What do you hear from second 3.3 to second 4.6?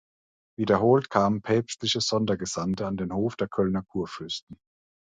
der Kölner Kurfürsten.